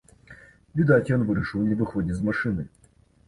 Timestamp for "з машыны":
2.21-2.67